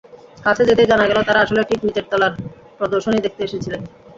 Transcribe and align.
কাছে 0.37 0.63
যেতেই 0.69 0.89
জানা 0.91 1.05
গেল, 1.09 1.19
তাঁরা 1.23 1.43
আসলে 1.45 1.61
ঠিক 1.69 1.79
নিচের 1.87 2.05
তলার 2.11 2.33
প্রদর্শনী 2.79 3.19
দেখতে 3.21 3.41
এসেছিলেন। 3.43 3.81